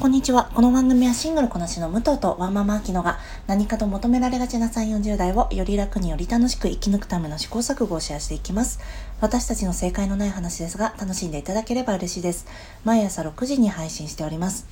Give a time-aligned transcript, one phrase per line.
[0.00, 0.50] こんにちは。
[0.52, 8.80] この番組はシングルこなしの武藤とワンママアキノが何かと求められがちな3、40代をより楽により楽しく生き抜くための試行錯誤をシェアしていきます。
[9.20, 12.46] 私たちの正解のない話ですが楽しんでいただければ嬉しいです。
[12.84, 14.66] 毎朝6時に配信しております。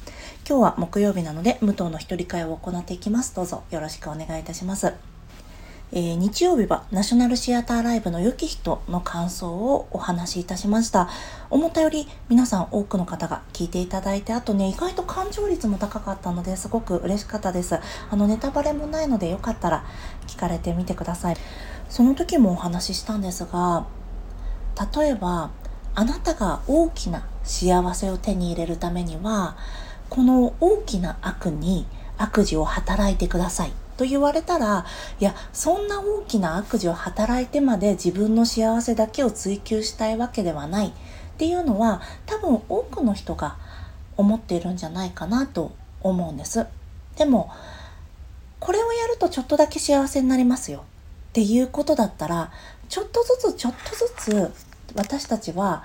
[0.46, 3.34] 今日は木曜日なので武藤の一人会を行っていきます。
[3.34, 5.11] どうぞよろしくお願いいたします。
[5.94, 11.10] えー、日曜日はナショナルシアターライブの良き人の感想をお話しいたしました。
[11.50, 17.78] 思ったより皆さん多くの方が聞いていただいて、あとね、意外と感情率も高かったのですごく嬉しかったです。
[18.10, 19.84] あの、ネタバレもないのでよかったら
[20.26, 21.36] 聞かれてみてください。
[21.90, 23.86] その時もお話ししたんですが、
[24.96, 25.50] 例えば、
[25.94, 29.56] あなたが大きな幸せを手に入れるためには、
[30.08, 31.86] この大きな悪に
[32.18, 34.84] 悪事を働いてくださいと言われたら
[35.20, 40.92] いやそんな大きな悪事を働いてまで自分の幸せだけを追求したいわけではないっ
[41.38, 43.56] ていうのは多分多くの人が
[44.16, 46.66] 思っているんじゃないかなと思うんです。
[47.16, 47.50] でも
[48.58, 50.84] これをやるとちょっとだけ幸せになりますよ
[51.30, 52.50] っていうことだったら
[52.88, 54.52] ちょっとずつちょっとずつ
[54.96, 55.84] 私たちは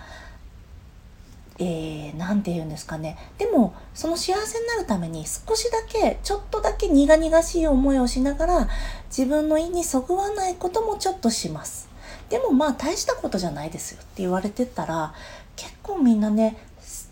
[1.59, 3.17] えー、て言うんですかね。
[3.37, 8.69] でもその幸せになるために少しだけちょっとだけ苦々しい思いをしながら
[9.09, 11.89] 自分の意にそぐわないこともちょっとします。
[12.29, 15.13] でもまあ大したことじゃないですよって言われてたら
[15.55, 16.57] 結構みんなね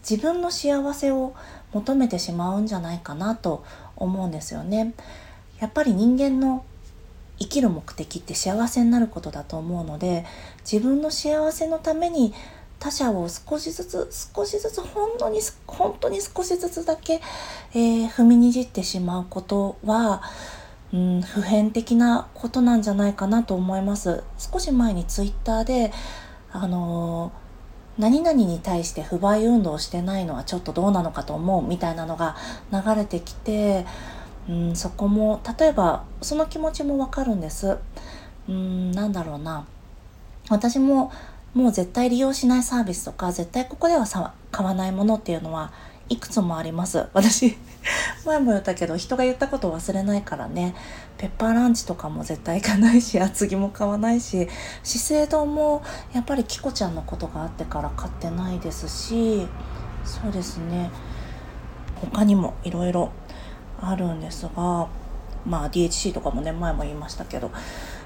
[0.07, 1.33] 自分の幸せを
[1.73, 3.63] 求めてしまうんじゃないかなと
[3.95, 4.93] 思うんですよね。
[5.59, 6.63] やっぱり人間の
[7.39, 10.25] 生きる目的って幸せになることだと思うので
[10.69, 12.33] 自分の幸せのために
[12.79, 17.21] 他者を少しずつ少しずつ本当に本当に少しずつだけ、
[17.73, 20.21] えー、踏みにじってしまうことは、
[20.93, 25.91] うん、普遍的なことなんじゃないかなと思います少し前にツイッターで
[26.51, 32.35] あのー、何々に対して不買運動してないのはちょっとどうなのかと思うみたいなのが
[32.71, 33.85] 流れてきて、
[34.47, 37.77] うん、そこも例えばその気持ちもわかるんです。
[38.47, 39.65] うん、なんだろうな
[40.49, 41.11] 私も
[41.55, 45.71] もう絶対利用しないサービスとか絶対ここではさ買わないものっていうのは
[46.09, 47.07] いくつもあります。
[47.13, 47.57] 私
[48.25, 50.75] 前も言ったけど人が言ったことを忘れないからね。
[51.17, 54.49] ペッパーランチとかも絶対行かないし厚木も買わないし
[54.83, 59.47] 資生堂もやっぱりキコちゃんのことがあってから買ってないですし
[60.03, 60.91] そうですね。
[62.11, 63.11] 他にもいろいろ
[63.81, 64.87] あるんですが
[65.45, 67.49] まあ DHC とかもね前も言いましたけど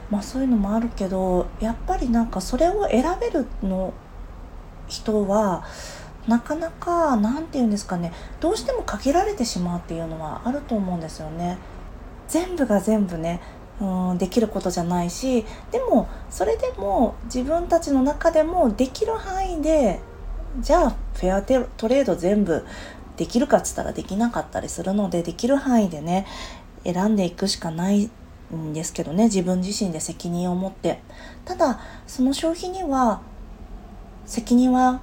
[0.10, 3.94] まあそういうのもあるけどやっぱりなんかそれを選べるの
[4.88, 5.64] 人は
[6.28, 11.58] なかなか何て言うんですかねどうしても限られてしまうっていうのはあると思うんですよね。
[12.28, 13.42] 全部が全部ね
[13.82, 20.00] うんできることじゃないしでもそれでも自分たちの中でもできる範囲で
[20.60, 22.66] じゃあフェアトレード全部
[23.18, 26.28] できるかっつったらできなかったりするのでできる範囲でね
[26.84, 28.10] 選んでいくしかない
[28.56, 31.02] んですけどね自分自身で責任を持って。
[31.46, 33.22] ただその消費には
[34.26, 35.02] 責任は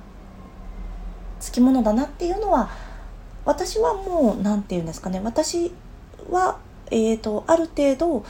[1.40, 2.70] つきものだなっていうのは
[3.44, 5.20] 私はもう何て言うんですかね。
[5.22, 5.72] 私
[6.30, 6.58] は、
[6.90, 8.24] えーと、ある程度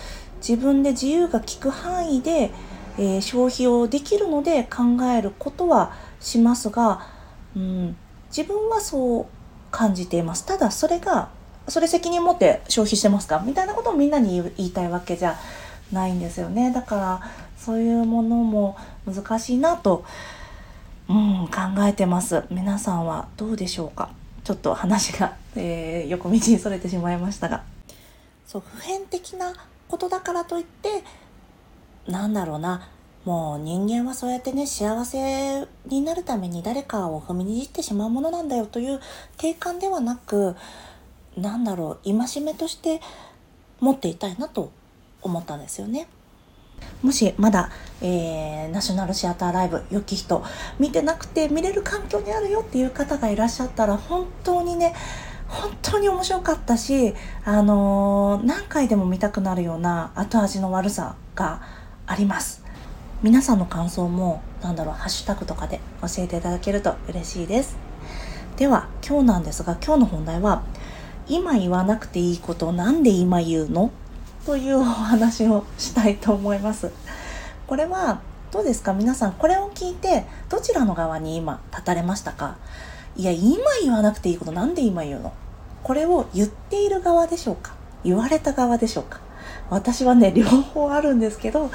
[0.47, 2.51] 自分で自由が利く範囲で、
[2.99, 7.07] えー、消費をできるので考えることはしますが、
[7.57, 7.97] うん、
[8.29, 9.27] 自分はそう
[9.71, 10.45] 感じています。
[10.45, 11.31] ただそれが
[11.69, 13.43] それ責任持って消費してますか？
[13.45, 15.37] みたいなことをみんなに言いたいわけじゃ
[15.93, 16.73] ないんですよね。
[16.73, 17.21] だから
[17.57, 20.05] そういうものも難しいなと、
[21.09, 22.45] うん、考えてます。
[22.51, 24.11] 皆さんはどうでしょうか？
[24.45, 27.65] ちょっと話が、えー、横道にそれてしまいましたが。
[28.47, 29.53] そう普遍的な
[29.89, 31.03] ことだからといって
[32.07, 32.89] なんだろうな。
[33.25, 39.01] もう人間はそうやってね幸せになるために誰かを踏みにじってしまうものなんだよという
[39.37, 40.55] 定感ではなく
[41.37, 43.01] なんだろう戒めとして
[43.81, 44.73] 持っていたいなと
[45.23, 46.09] 思ったんですよね。
[47.03, 47.71] もしまだ、
[48.03, 50.45] えー、ナショナルシアターライブ良き人
[50.79, 54.95] 見てなくて見れる環境にあるよっていう方がいらっしゃったら本当にね
[55.49, 61.63] 本当に面白かったし、あのー、何回でも見たくなるような後味の悪さが
[62.07, 62.65] あります。
[63.23, 67.77] 皆さんの感想もなんだろうハッシュタグとかで教えていただけると嬉しいです。
[68.57, 70.63] では今日なんですが今日の本題は
[71.29, 73.91] 今言わなくていいことなんで今言うの？
[74.45, 76.93] というお話をしたいと思います。
[77.67, 78.21] これは
[78.53, 78.93] どうですか？
[78.93, 82.57] 皆さんこれを聞いてどちらの側に今立たれましたか？
[83.17, 85.33] いや今言わなくていいことなんで今言うの？
[85.83, 87.75] これを言っている側でしょうか？
[88.05, 89.21] 言われた側でしょうか？
[89.69, 91.71] 私はね両方あるんですけど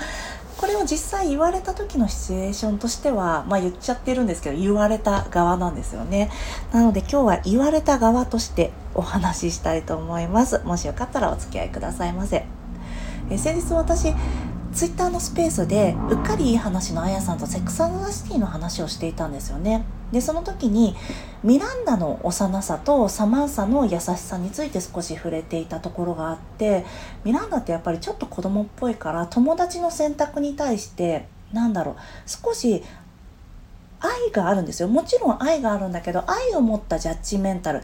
[0.61, 6.29] これを実際言われた時のシチュエーションとしてはまあ言っちゃってるんですけど言われた側なんですよね。
[6.71, 10.61] なので今日は言われた側としてお話ししたいと思います。
[10.63, 12.45] もしよかったらお付き合いくださいませ。
[13.31, 14.13] え先日私
[14.73, 19.83] ツイッターのスペースでうっかりいい話のあやさんとセックスザシティの話をしていたんですよね。
[20.11, 20.95] でその時に
[21.43, 26.85] ミランダの幼さとサマンサの優しさについて少し触れていたところがあって
[27.23, 31.95] ミランダってやっぱりちょっと子供っぽいから友達の選択に対してなんだろう
[32.25, 32.83] 少し
[33.99, 34.87] 愛があるんですよ。
[34.87, 37.83] もちろん愛があるんだけど愛を持ったジャッジメンタル。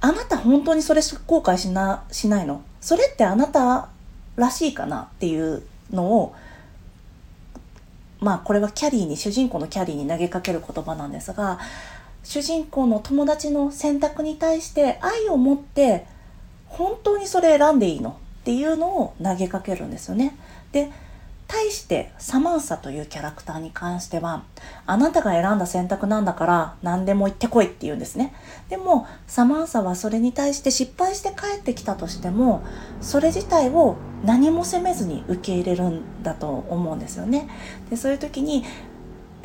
[0.00, 2.62] あなた本当にそれ後悔しなしないの？
[2.80, 3.88] それってあなた
[4.36, 6.34] らしいかなっていうのを
[8.20, 11.58] まあこれはキャリーに主人公のキャリーに投げかける言葉なんですが
[12.24, 16.06] 主人公の友達の選択に対して愛を持って
[16.66, 20.36] 本当にそれ選んでいいのっていうのを投げかけるんですよね。
[20.72, 20.90] で
[21.48, 24.42] 対してサマンサというキャラクターに関しては
[24.84, 28.34] あなたが選んだ選択なんだから何でも言ってこいって言うんですね。
[28.68, 32.62] でもサマンサはそれに対して失敗して帰ってきたとしても
[33.00, 37.48] それ自体を何も責めずに受け入れるんだと思うんですよね。
[37.90, 38.64] でそういう時に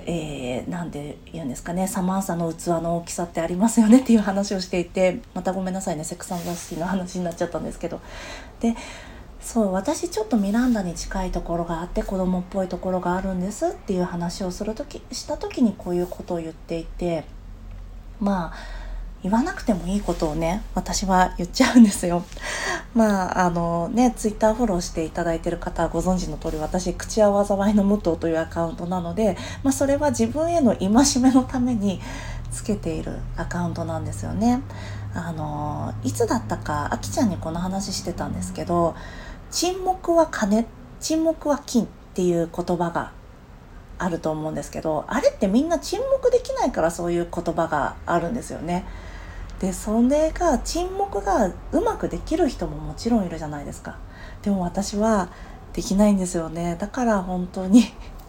[0.05, 8.01] えー、なんで言うんですかねサマンサの器の大きさってありますよねっていう話をしていてまたごめんなさいねセクサン雑誌の話になっちゃったんですけど。
[8.59, 8.75] で
[9.41, 17.25] そう私ちょっとミランダに近いところがあって子供っぽいところがあるんですっていう話をする時した時にこういうことを言っていて
[18.19, 18.81] まあ
[19.23, 22.23] 言わなくてもいいことをね私は言っちゃうんですよ。
[22.95, 30.89] まああのねツイッターフォローしていただいてる方はご存知の通り私口は災いの武藤というアカウントなので、まあ、それは自分への戒
[31.21, 32.01] めのために
[32.51, 34.61] つけているアカウントなんですよね。
[35.13, 38.95] あのいつだったかあきちゃんにこの話してたんですけど
[39.51, 40.65] 沈黙は金
[40.99, 43.11] 沈黙は金っていう言葉が
[43.97, 48.85] あると思うんですけどあれってみんな沈黙できないからそういう言葉があるんですよね。
[49.59, 53.97] でそれが沈黙がうまくできる人ももちろんいるじゃないですか。
[54.41, 55.29] でも私は
[55.73, 56.77] できないんですよね。
[56.79, 57.83] だから本当に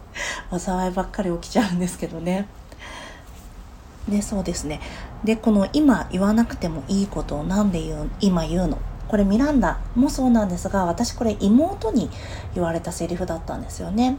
[0.58, 2.48] 災いばっかり起きちゃうんですけどね。
[4.08, 4.80] でそうですね。
[5.24, 8.78] でこの今言わなくてもいいことを何で言う今言うの？
[9.08, 12.08] これミランダもそうなんですが私これ妹に
[12.54, 14.16] 言われたセリフだったんですよね。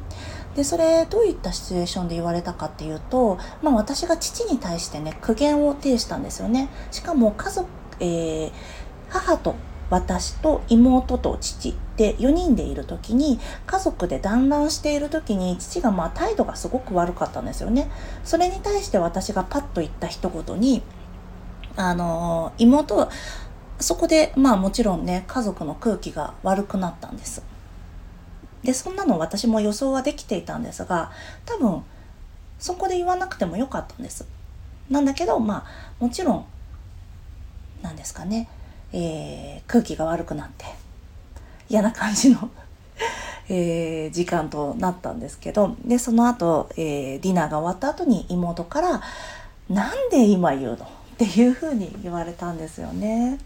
[0.55, 6.69] でそれどういったシチュエーションで言われたかっていうと、まあ、私が父に対してね苦言を呈したんですよね。
[6.91, 7.67] しかも家族、
[7.99, 8.51] えー、
[9.09, 9.55] 母と
[9.89, 17.89] 私と妹と父で4人でいる時に家族で団らんしている時に父がまあ態度がすごく悪かったんですよね。
[18.23, 20.81] それに対して私がパッと言った一言に
[21.75, 23.09] あの妹
[23.79, 27.43] そこでまあもちろんね家族の空気が悪くなったんです
[28.63, 31.11] でそんなの私も予想はできていたんですが
[31.45, 31.83] 多分
[32.59, 34.25] そこで言わなくてもよかったんです
[34.89, 36.45] なんだけどまあもちろん
[37.81, 38.47] なんですかね、
[38.93, 40.65] えー、空気が悪くなって
[41.69, 42.49] 嫌な感じの
[43.49, 49.01] えー、時間となったんですけどでその後、えー、ディナーが終わった後に妹から
[49.69, 53.39] 「なんで今言うの?」っていうふうに言われたんですよね。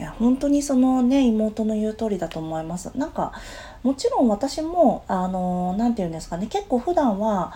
[0.00, 2.90] いや本当にそのね妹の言う通りだと思います。
[2.96, 3.34] なんか
[3.82, 7.52] もちろん私もあの何て言うんですかね結構普段は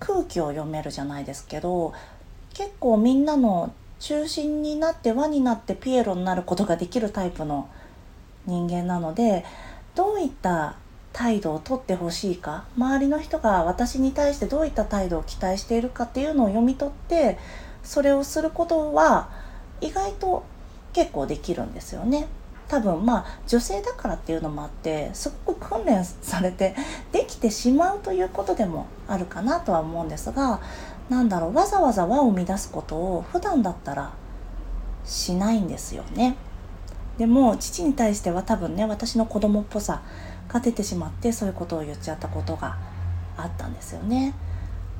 [0.00, 1.94] 空気を読めるじゃないですけど
[2.52, 7.70] 結構みんなの中心になって輪になってピエロになることができるタイプの
[8.44, 9.46] 人間なので
[9.94, 10.76] どういった
[11.14, 17.38] 態度をとってほしいか周りの人が私に対してどういった態度を期待しているかっていうのを読み取って
[17.82, 19.30] それをすることは
[19.80, 20.44] 意外と
[20.94, 22.26] 結構できるんですよね。
[22.68, 26.74] 多分まあ女性だからっていうのもあってすごく訓練されて
[27.12, 30.60] できてしまうということでもあるかなとは思うんですが
[31.10, 34.12] 何だろうわざわざ輪を乱すことを普段だったら
[35.04, 36.36] しないんですよね。
[37.18, 40.02] でも父に対しては多分ね私の子供っぽさ
[40.48, 42.78] が出てしまってそういうことを言っちゃったことが
[43.36, 44.34] あったんですよね。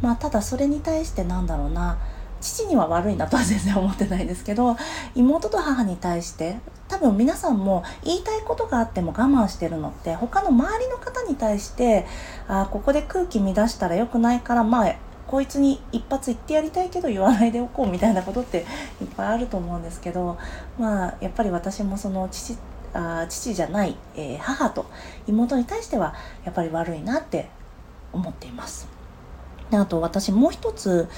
[0.03, 1.97] まあただそれに対してなんだろうな
[2.45, 4.77] 父には悪いなとは全然思ってないですけど
[5.15, 6.59] 妹と母に対して
[6.89, 12.07] 多分皆さんも言いたいことがあっても我慢してるのって他の周りの方に対して
[12.47, 14.95] あここで空気乱したら良くないからまあ
[15.27, 18.67] こいつに一発言ってやりたいけど言わないでおこうみたいなことって
[19.01, 20.37] いっぱいあると思うんですけど
[20.79, 22.59] まあやっぱり私もその父
[22.93, 24.87] あ父じゃない、えー、母と
[25.27, 27.49] 妹に対してはやっぱり悪いなって
[28.13, 28.87] 思っています。
[29.71, 31.09] であと私もう一つ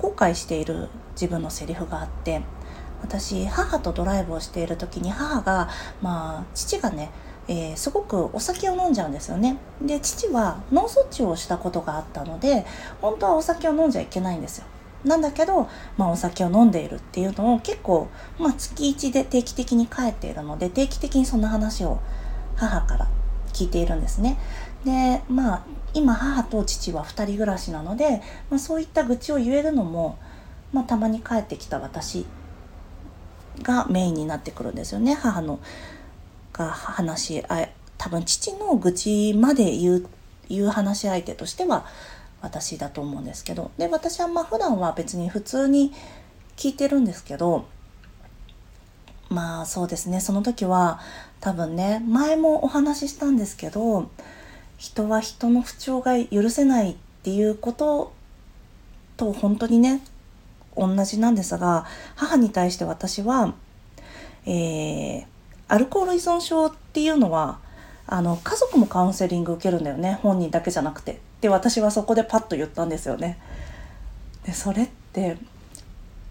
[0.00, 2.42] 後悔している自分のセリフがあって
[3.02, 5.68] 私母とドライブをしている時に母が
[6.02, 7.10] まあ父がね
[7.48, 12.64] えー、すごくお酒を飲んじゃうんですよねで父は脳卒中をしたことがあったので
[13.00, 14.66] 本当はお酒を飲んじゃいけないんですよ
[15.04, 21.98] なんだけど、まあ、お酒を飲んでいるっていうのを結構、まあ、月1で定期的に帰っているので定期的にそんな話を
[22.56, 23.08] 母から
[23.52, 24.38] 聞いているんですね。
[24.84, 30.18] でまあ今母と父は2人暮らしなので、まあ、そういった愚痴を言えるのも、
[30.72, 32.26] まあ、たまに帰ってきた私
[33.62, 35.14] がメインになってくるんですよね。
[35.14, 35.60] 母の
[36.52, 37.68] が話しあ
[37.98, 40.06] 多分父の愚痴まで言う
[40.48, 41.86] 言う話し相手としては
[42.40, 45.92] 私だと思うんですけどで私はまあ普段は別に普通に
[46.56, 47.66] 聞いてるんですけど
[49.28, 50.20] まあそうですね。
[50.20, 51.00] その時は
[51.40, 54.10] 多分ね前もお話ししたんですけど
[54.80, 58.14] 人は人の不調が許せないっていうこと
[59.18, 60.00] と本当にね
[60.74, 61.84] 同じなんですが
[62.16, 63.52] 母に対して私は、
[64.46, 65.24] えー、
[65.68, 67.58] アルコール依存症っていうのは
[68.06, 71.20] あの家族もカウンセリング受けるんだよね本人だけじゃなくて。
[71.42, 73.38] で私はそこでパッと言ったんですよね。
[74.44, 75.36] でそれって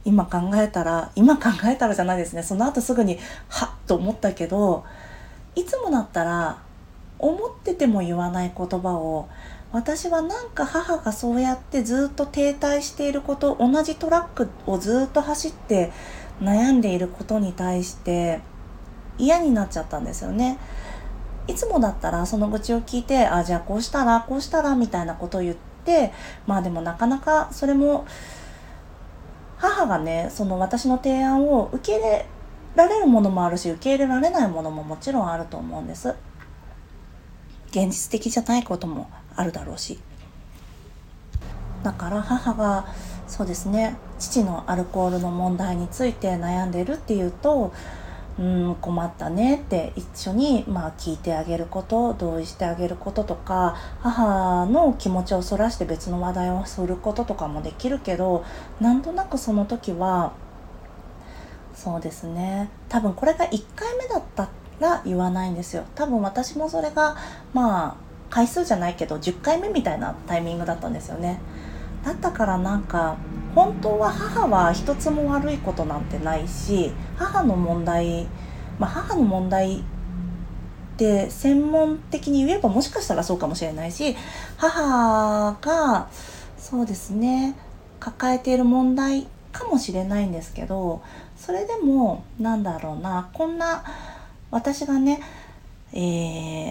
[0.06, 2.42] 今考えたら今考えたらじゃないですね。
[2.42, 4.86] その後すぐにはっと思ったけど
[5.56, 6.62] いつもだったら
[7.20, 9.28] 思ってても言わない言葉を
[9.72, 15.92] 私はなんか母がそうやってずっと停滞していること同じトラックをずっと走って
[16.42, 18.40] 悩んでいることに対して
[19.18, 20.58] 嫌になっちゃったんですよね。
[21.48, 26.14] いつもだったらその愚痴を聞いてあじゃあこうしたらこうしたらみたいなことを言って
[26.46, 28.06] まあでもなかなかそれも
[29.58, 32.26] 母がねその私の提案を受け入れ
[32.76, 36.16] られるものもあるし受け入れられないものももちろんあると思うんです
[37.72, 40.00] 現実的じゃないこともあるだろうし。
[41.84, 42.88] だから母が
[43.28, 47.72] そうですね父のアルコールの問題について悩んでるっていうと
[48.40, 58.46] うん困ったねって一緒に、まあ、聞いてあげること同意してあげることとか母の気持ちをそらして別の話題をすることとかもできるけど
[58.80, 60.34] なんとなくその時は
[61.76, 65.84] そうですね多分これが1回目だったってら言わないんですよ。
[65.96, 67.16] 多分私もそれが
[67.54, 67.96] まあ
[68.30, 71.40] 回数じゃないけど10回目みたいなタイミングだったんですよね。
[72.04, 73.18] だったからなんか
[73.56, 78.28] 本当は母は一つも悪いことなんてないし母の問題
[78.78, 79.82] まあ母の問題っ
[80.98, 84.16] て専門的に言えばもしかしたらそうかもしれないし
[84.58, 86.08] 母が
[86.58, 87.56] そうですね
[88.00, 91.02] 抱えている問題かもしれないんですけど
[91.36, 93.84] それでもなんだろうなこんな
[94.52, 95.22] 私がね、
[95.94, 95.98] え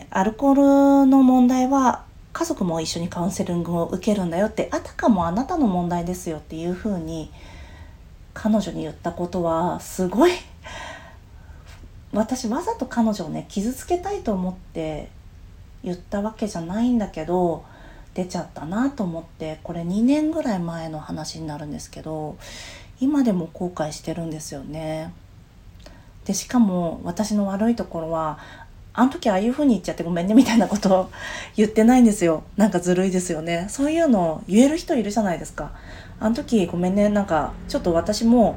[0.00, 7.30] ー、アルコールの問題は家族も一緒にカウンセリングを受けるんだよってあたかもあなたの問題ですよっていうふうに
[8.34, 10.32] 彼女に言ったことはすごい
[12.12, 15.10] 私わざと彼女をね傷つけたいと思って
[15.82, 17.64] 言ったわけじゃないんだけど
[18.14, 22.36] 出ちゃったなと思ってこれ2年ぐらい前の話になるんですけど
[23.00, 25.12] 今でも後悔してるんですよね。
[26.28, 28.38] でしかも私の悪いところは
[28.92, 31.10] あの時ああいう風に言っちゃってごめんねみたいなことを
[31.56, 32.42] 言ってないんですよ。
[32.58, 33.64] なんかずるいですよね。
[33.70, 35.70] そういうの言える人いるじゃないですか。
[36.20, 38.56] あの時ごめんね、なんかちょっと私も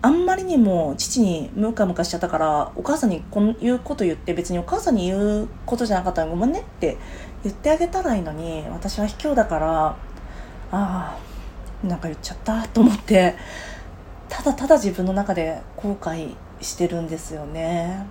[0.00, 6.98] あんまりにも父にムカムカしちゃったからお母さんにこういうこと言って別にお母さんに言うことじゃなかったらごめんねって
[7.42, 9.96] 言ってあげたらいいのに私は卑怯だからあ
[10.72, 11.18] あ
[11.84, 13.34] なんか言っちゃったと思って
[14.28, 18.06] ただただ自分の中で後悔してるんですよね。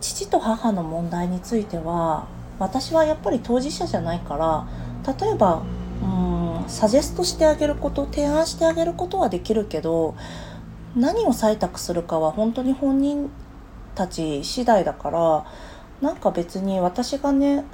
[0.00, 2.26] 父と母の問題については
[2.58, 4.66] 私はやっぱり当事者じゃないから
[5.20, 5.62] 例えば
[6.02, 10.14] うんサジェストしてあげること提案してあげることはできるけど
[10.94, 13.30] 何を採択するかは本当に本人
[13.94, 15.46] たち次第だから
[16.00, 17.64] なんか別に私がね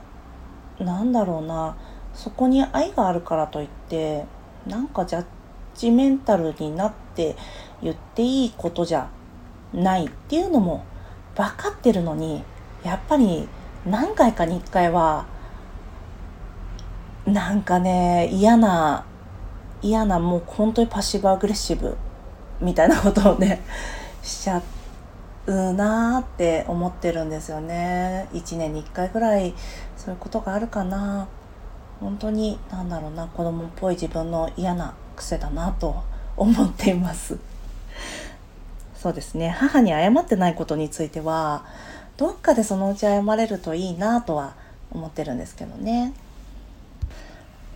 [0.78, 1.76] なんだろうな
[2.14, 4.24] そこに愛があるからといって
[4.66, 5.24] なんかジャッ
[5.74, 7.36] ジメンタルになって
[7.82, 9.08] 言っていいことじゃ
[9.74, 10.84] ないっていうのも
[11.34, 12.44] 分かってるのに
[12.84, 13.48] やっぱり
[13.86, 15.26] 何回かに1回は
[17.26, 19.04] なんかね嫌な
[19.80, 21.96] 嫌なもう本当にパッシブアグレッシブ
[22.60, 23.60] みたいなことをね
[24.22, 24.62] しちゃ
[25.46, 28.28] うなーって思ってるんですよね。
[28.32, 29.54] 1年に1回ぐらい
[29.96, 31.26] そういうことがあるかな。
[32.00, 36.02] 本当に何だろうな子供っぽい自分の嫌な癖だなと
[36.36, 37.38] 思っています。
[39.02, 39.48] そうですね。
[39.48, 41.64] 母に謝ってないことについては
[42.16, 44.54] どっかでそのうち謝れるといいなとは
[44.92, 46.14] 思ってるんですけどね。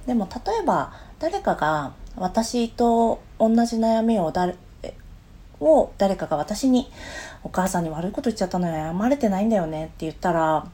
[0.07, 4.55] でも例えば誰かが私と同じ悩みを誰
[5.59, 6.93] を誰かが私に
[7.43, 10.65] 「お母さんに悪いこと言っちゃったのよ謝れてないんだよね」って言ったら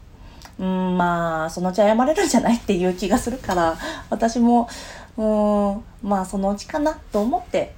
[0.58, 3.78] うんまあそのうち謝れるんじゃないっていう気がするから
[4.10, 4.68] 私も
[5.16, 7.74] うんまあそのうちかなと思って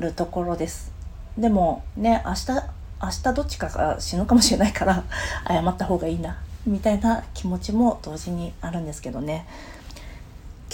[0.00, 0.97] るところです。
[1.38, 2.46] でもね明日
[3.00, 5.04] 明日どっちかが死ぬかもしれないから
[5.46, 9.46] 謝った方がいいなみたいな気持ちも同時にあるんですけどね。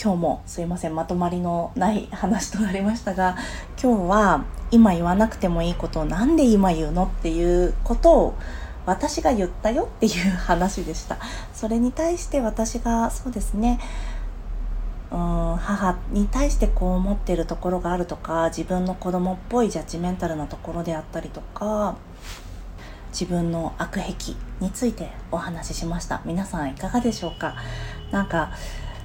[0.02, 3.36] 今日もすいませんまとまりのない話となりましたが
[3.80, 8.34] 今日は今言わなくてもいいことを何で今言うのっていうことを
[8.86, 11.18] 私が言ったよっていう話でした。
[11.54, 13.78] それに対して私がそうですね
[15.14, 15.16] う
[15.54, 21.96] ん母に対してこう思ってるところがあるとか自分の子供っぽいジャッジメンタルなところであったりとか
[23.12, 26.20] 自分の悪癖についてお話ししました。
[26.24, 27.54] 皆さんいかがでしょうか？
[28.10, 28.50] なんか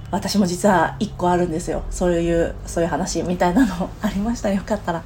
[0.09, 1.83] 私も実は1個あるんですよ。
[1.91, 4.51] そういうそういう話みたいなのありました。
[4.51, 5.03] よかったら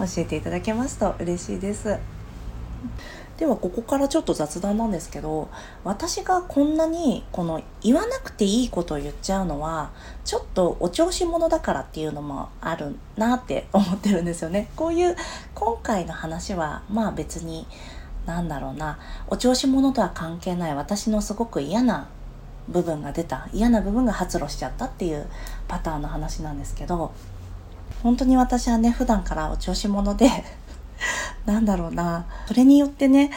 [0.00, 1.96] 教えていただけますと嬉しいです。
[3.38, 5.48] ではここからちょっと雑談なんですけど
[5.84, 9.90] 私がこんなにこの言わなくていいことを言っちゃうのは
[10.24, 14.68] ちょっとお調子者だからっていうのもあるなって思ってるんですよね。
[14.76, 15.16] こういう
[15.54, 17.66] 今回の話はまあ別に
[18.26, 18.98] なんだろうな。
[19.28, 22.08] お調子者とは関係ない私のすごく嫌な
[22.68, 25.26] 部分が出た嫌な部分が発露しちゃったっていう
[25.68, 27.12] パターンの話なんですけど
[28.02, 30.28] 本当に私はね普段からお調子者で
[31.46, 32.26] なんだろうな。
[32.46, 33.30] それによってね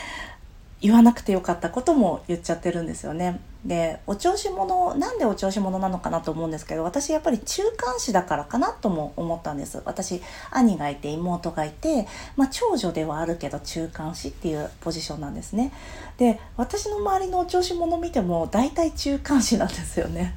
[0.81, 3.39] 言わなくてよかったことも言っちゃってるんですよね。
[3.65, 9.81] でお調子者なんでお調子者なのかなと思うんですけど私やっぱり中間子だからかなとも思ったんです。
[9.85, 10.21] 私
[10.51, 15.71] 兄がいて妹がいて、まあ、長女ではあるけど中間子っていうポジションなんですね。
[16.17, 20.35] で私の周りのお調子者見ても大体中間子なんですよね。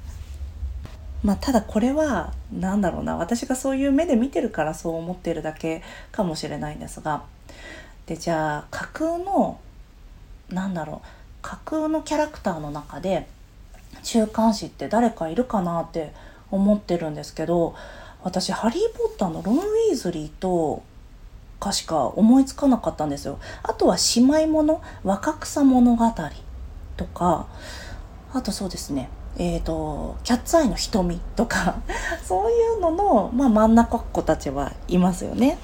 [1.23, 3.17] まあ、ただこれは何だろうな。
[3.17, 5.83] 私がそういう目で見てるからそう思ってるだけ
[6.13, 7.25] かもしれないんですが
[8.09, 9.61] でじゃあ架空の
[10.49, 11.09] なんだろう
[11.43, 13.29] 架空のキャラクターの中で
[14.03, 16.15] 中間子って誰かいるかなって
[16.51, 17.75] 思ってるんですけど
[18.23, 20.83] 私「ハリー・ポッター」のロン・ウィーズリーと
[21.61, 23.39] かしか思いつかなかったんですよ。
[23.63, 26.05] あとは姉妹もの若草物語
[26.97, 27.47] とか
[28.33, 31.81] あとそうですねえーと、キャッツアイの瞳とか
[32.25, 35.59] そういうのの、まあ、真ん中っ子たちはいますよね。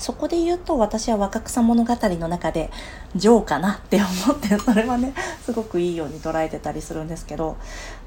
[0.00, 2.70] そこで言うと私は若草物語の中で
[3.14, 5.12] ジョーかなって思って それはね
[5.44, 7.58] すごくいいように捉えてたりするんですけど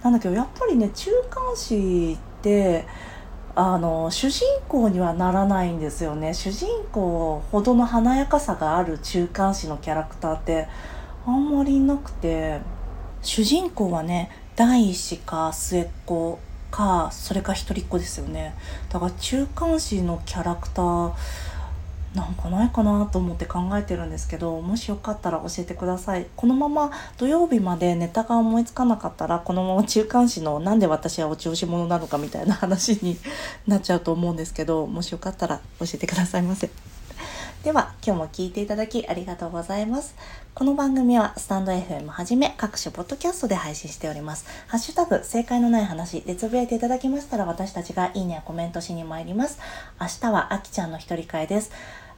[0.01, 2.87] なんだけどやっぱりね中間子って
[3.55, 6.33] あの主人公にはならないんですよね。
[6.33, 10.67] 主人公ほどの華やかさがある中間子のキャラクターって
[11.27, 12.59] あんまりいなくて
[13.21, 16.39] 主人公はね第一子か末っ子
[16.71, 18.55] かそれか一人っ子ですよね。
[18.89, 21.11] だから中間子のキャラクター
[22.13, 26.27] なんかないかなと思って考えてるんですけどもしよかったら教えてください。
[26.35, 33.17] このまま土曜日までネタが思いつかなかったらこのまま中間子のなんで私はお調子者なのかみたいな話に
[33.65, 36.69] なっちゃうと思うんですけどもしよかったら教えてくださいませ。
[37.63, 40.15] では今日も聞いていただきありがとうございます。
[40.53, 44.45] この番組はスタンド FM はじめ各種ポッドキャストで配信しております。
[44.67, 49.59] ハッシュタグ正解のない話でつぶやいていただきましたら私たちがいいねやコメントしに参ります。
[49.99, 51.71] 明日はあきちゃんの一人会です。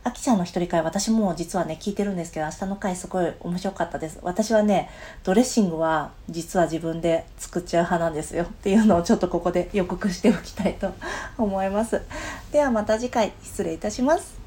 [0.06, 4.20] あきちゃんの一人会、私も実はね、聞いてるんですけど、明日の回すごい面白かったです。
[4.22, 4.88] 私はね、
[5.24, 10.94] ドレッシングは実は自分で作っちゃう派なんですよっていうのをちょっとここで予告しておきたいと
[11.40, 12.04] 思います。
[12.52, 14.45] ではまた次回、失礼いたします。